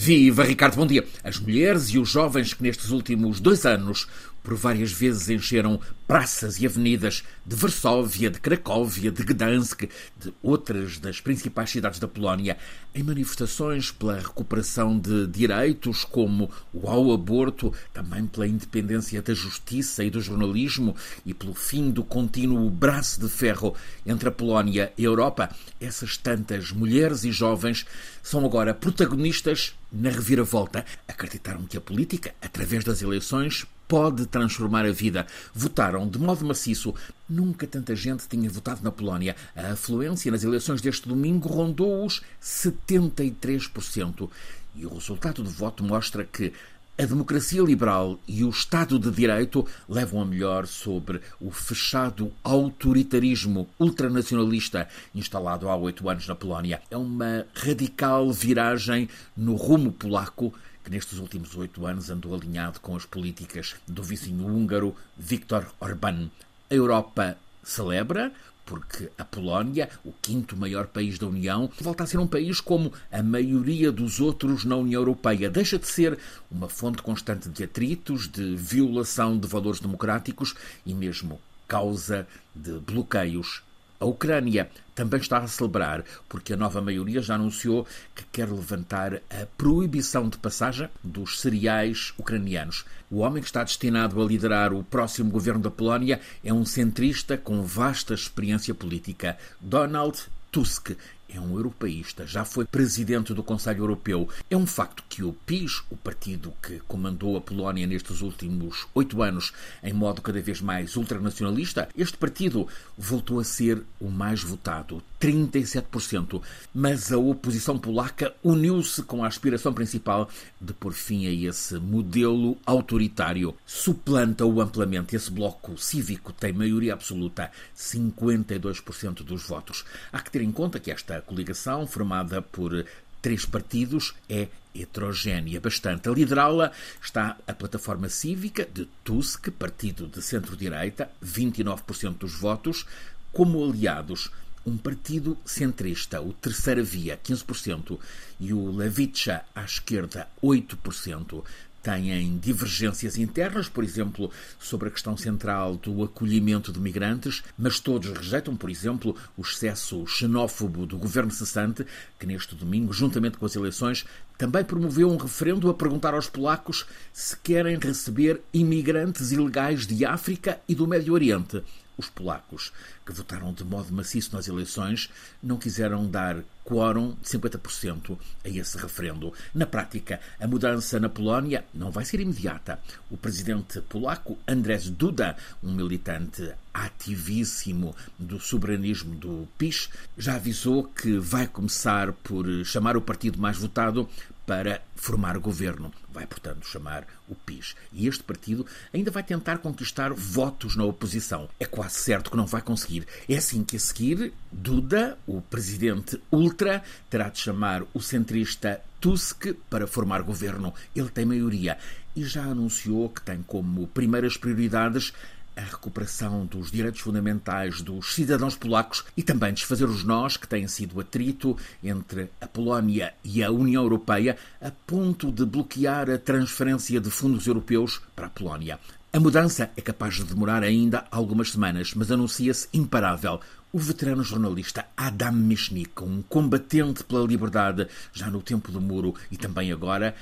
[0.00, 1.04] Viva Ricardo, bom dia.
[1.24, 4.06] As mulheres e os jovens que nestes últimos dois anos
[4.48, 9.82] por várias vezes encheram praças e avenidas de Varsóvia, de Cracóvia, de Gdansk,
[10.18, 12.56] de outras das principais cidades da Polónia,
[12.94, 20.02] em manifestações pela recuperação de direitos como o ao aborto, também pela independência da justiça
[20.02, 23.74] e do jornalismo e pelo fim do contínuo braço de ferro
[24.06, 27.84] entre a Polónia e a Europa, essas tantas mulheres e jovens
[28.22, 30.86] são agora protagonistas na reviravolta.
[31.06, 35.26] Acreditaram que a política, através das eleições, pode transformar a vida.
[35.54, 36.94] Votaram de modo maciço.
[37.28, 39.34] Nunca tanta gente tinha votado na Polónia.
[39.56, 44.28] A afluência nas eleições deste domingo rondou os 73%.
[44.76, 46.52] E o resultado do voto mostra que
[47.00, 53.68] a democracia liberal e o Estado de Direito levam a melhor sobre o fechado autoritarismo
[53.78, 56.82] ultranacionalista instalado há oito anos na Polónia.
[56.90, 60.52] É uma radical viragem no rumo polaco
[60.84, 66.30] que nestes últimos oito anos andou alinhado com as políticas do vizinho húngaro Viktor Orbán.
[66.70, 68.32] A Europa celebra,
[68.64, 72.92] porque a Polónia, o quinto maior país da União, volta a ser um país como
[73.10, 75.48] a maioria dos outros na União Europeia.
[75.48, 76.18] Deixa de ser
[76.50, 80.54] uma fonte constante de atritos, de violação de valores democráticos
[80.84, 83.62] e mesmo causa de bloqueios
[84.00, 89.14] a Ucrânia também está a celebrar, porque a nova maioria já anunciou que quer levantar
[89.30, 92.84] a proibição de passagem dos cereais ucranianos.
[93.10, 97.36] O homem que está destinado a liderar o próximo governo da Polónia é um centrista
[97.36, 100.18] com vasta experiência política, Donald
[100.50, 100.96] Tusk
[101.28, 104.28] é um europeísta, já foi presidente do Conselho Europeu.
[104.50, 109.22] É um facto que o PIS, o partido que comandou a Polónia nestes últimos oito
[109.22, 115.02] anos em modo cada vez mais ultranacionalista, este partido voltou a ser o mais votado,
[115.20, 116.40] 37%.
[116.74, 120.28] Mas a oposição polaca uniu-se com a aspiração principal
[120.60, 123.54] de pôr fim a esse modelo autoritário.
[123.66, 125.16] Suplanta-o amplamente.
[125.16, 129.84] Esse bloco cívico tem maioria absoluta, 52% dos votos.
[130.12, 132.84] Há que ter em conta que esta coligação, formada por
[133.20, 136.08] três partidos, é heterogénea bastante.
[136.08, 142.86] A liderá-la está a plataforma cívica de Tusk, partido de centro-direita, 29% dos votos,
[143.32, 144.30] como aliados
[144.68, 147.98] um partido centrista, o Terceira Via, 15%,
[148.38, 151.42] e o Levicha, à esquerda, 8%
[151.88, 158.10] têm divergências internas, por exemplo, sobre a questão central do acolhimento de migrantes, mas todos
[158.10, 161.86] rejeitam, por exemplo, o excesso xenófobo do governo cessante,
[162.18, 164.04] que neste domingo, juntamente com as eleições,
[164.36, 170.60] também promoveu um referendo a perguntar aos polacos se querem receber imigrantes ilegais de África
[170.68, 171.62] e do Médio Oriente.
[171.98, 172.72] Os polacos,
[173.04, 175.10] que votaram de modo maciço nas eleições,
[175.42, 179.32] não quiseram dar quórum de 50% a esse referendo.
[179.52, 182.78] Na prática, a mudança na Polónia não vai ser imediata.
[183.10, 191.18] O presidente polaco Andrzej Duda, um militante ativíssimo do soberanismo do PIS, já avisou que
[191.18, 194.08] vai começar por chamar o partido mais votado
[194.48, 195.92] para formar governo.
[196.10, 197.76] Vai, portanto, chamar o PIS.
[197.92, 198.64] E este partido
[198.94, 201.50] ainda vai tentar conquistar votos na oposição.
[201.60, 203.06] É quase certo que não vai conseguir.
[203.28, 209.48] É assim que a seguir, Duda, o presidente ultra, terá de chamar o centrista Tusk
[209.68, 210.72] para formar governo.
[210.96, 211.76] Ele tem maioria
[212.16, 215.12] e já anunciou que tem como primeiras prioridades
[215.58, 220.68] a recuperação dos direitos fundamentais dos cidadãos polacos e também desfazer os nós que têm
[220.68, 227.00] sido atrito entre a Polónia e a União Europeia a ponto de bloquear a transferência
[227.00, 228.78] de fundos europeus para a Polónia.
[229.12, 233.40] A mudança é capaz de demorar ainda algumas semanas, mas anuncia-se imparável.
[233.72, 239.36] O veterano jornalista Adam Michnik, um combatente pela liberdade já no tempo do muro e
[239.36, 240.14] também agora,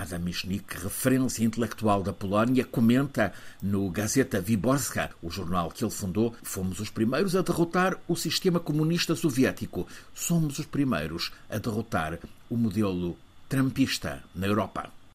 [0.00, 6.34] Adam Michnik, referência intelectual da Polónia, comenta no Gazeta Wyborska, o jornal que ele fundou,
[6.42, 9.86] fomos os primeiros a derrotar o sistema comunista soviético.
[10.14, 12.18] Somos os primeiros a derrotar
[12.48, 13.14] o modelo
[13.46, 14.90] trampista na Europa.